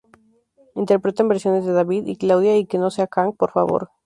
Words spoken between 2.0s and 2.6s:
y Claudia"